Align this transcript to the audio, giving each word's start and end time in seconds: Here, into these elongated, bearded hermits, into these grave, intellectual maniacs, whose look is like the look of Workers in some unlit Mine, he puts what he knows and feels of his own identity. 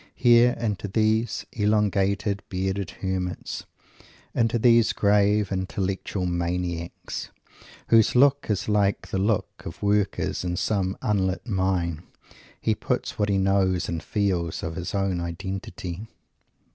Here, 0.15 0.57
into 0.59 0.87
these 0.87 1.45
elongated, 1.53 2.41
bearded 2.49 2.89
hermits, 3.05 3.65
into 4.33 4.57
these 4.57 4.93
grave, 4.93 5.51
intellectual 5.51 6.25
maniacs, 6.25 7.29
whose 7.89 8.15
look 8.15 8.47
is 8.49 8.67
like 8.67 9.09
the 9.11 9.19
look 9.19 9.61
of 9.63 9.83
Workers 9.83 10.43
in 10.43 10.57
some 10.57 10.97
unlit 11.03 11.45
Mine, 11.45 12.01
he 12.59 12.73
puts 12.73 13.19
what 13.19 13.29
he 13.29 13.37
knows 13.37 13.87
and 13.87 14.01
feels 14.01 14.63
of 14.63 14.73
his 14.75 14.95
own 14.95 15.19
identity. 15.21 16.07